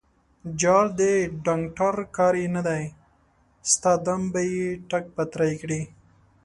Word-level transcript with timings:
_جار، 0.61 0.85
د 0.99 1.01
ډانګټر 1.45 1.95
کار 2.15 2.33
يې 2.41 2.47
نه 2.55 2.61
دی، 2.67 2.83
ستا 3.71 3.91
دم 4.05 4.21
به 4.31 4.41
يې 4.53 4.67
ټک 4.89 5.05
پتری 5.15 5.53
کړي. 5.61 5.81